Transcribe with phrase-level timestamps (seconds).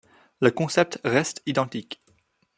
[0.39, 2.01] Le concept reste identique.